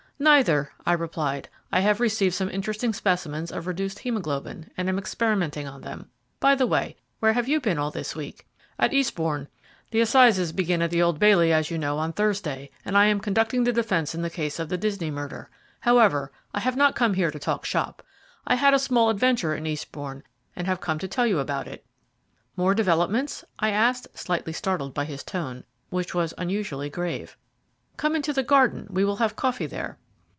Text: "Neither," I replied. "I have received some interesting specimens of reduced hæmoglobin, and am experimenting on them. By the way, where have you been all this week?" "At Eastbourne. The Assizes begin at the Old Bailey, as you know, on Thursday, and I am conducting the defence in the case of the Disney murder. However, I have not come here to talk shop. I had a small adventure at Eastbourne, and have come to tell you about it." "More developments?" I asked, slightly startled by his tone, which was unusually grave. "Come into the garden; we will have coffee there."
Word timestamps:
"Neither," 0.23 0.69
I 0.85 0.93
replied. 0.93 1.49
"I 1.71 1.79
have 1.79 1.99
received 1.99 2.35
some 2.35 2.47
interesting 2.51 2.93
specimens 2.93 3.51
of 3.51 3.65
reduced 3.65 3.97
hæmoglobin, 4.03 4.69
and 4.77 4.87
am 4.87 4.99
experimenting 4.99 5.67
on 5.67 5.81
them. 5.81 6.11
By 6.39 6.53
the 6.53 6.67
way, 6.67 6.95
where 7.19 7.33
have 7.33 7.49
you 7.49 7.59
been 7.59 7.79
all 7.79 7.89
this 7.89 8.15
week?" 8.15 8.45
"At 8.77 8.93
Eastbourne. 8.93 9.47
The 9.89 10.01
Assizes 10.01 10.51
begin 10.51 10.83
at 10.83 10.91
the 10.91 11.01
Old 11.01 11.17
Bailey, 11.17 11.51
as 11.51 11.71
you 11.71 11.79
know, 11.79 11.97
on 11.97 12.13
Thursday, 12.13 12.69
and 12.85 12.95
I 12.95 13.05
am 13.07 13.19
conducting 13.19 13.63
the 13.63 13.73
defence 13.73 14.13
in 14.13 14.21
the 14.21 14.29
case 14.29 14.59
of 14.59 14.69
the 14.69 14.77
Disney 14.77 15.09
murder. 15.09 15.49
However, 15.79 16.31
I 16.53 16.59
have 16.59 16.75
not 16.75 16.95
come 16.95 17.15
here 17.15 17.31
to 17.31 17.39
talk 17.39 17.65
shop. 17.65 18.03
I 18.45 18.53
had 18.53 18.75
a 18.75 18.77
small 18.77 19.09
adventure 19.09 19.55
at 19.55 19.65
Eastbourne, 19.65 20.21
and 20.55 20.67
have 20.67 20.81
come 20.81 20.99
to 20.99 21.07
tell 21.07 21.25
you 21.25 21.39
about 21.39 21.67
it." 21.67 21.83
"More 22.55 22.75
developments?" 22.75 23.43
I 23.57 23.71
asked, 23.71 24.07
slightly 24.15 24.53
startled 24.53 24.93
by 24.93 25.05
his 25.05 25.23
tone, 25.23 25.63
which 25.89 26.13
was 26.13 26.35
unusually 26.37 26.91
grave. 26.91 27.35
"Come 27.97 28.15
into 28.15 28.31
the 28.33 28.43
garden; 28.43 28.85
we 28.91 29.03
will 29.03 29.15
have 29.15 29.35
coffee 29.35 29.65
there." 29.65 29.97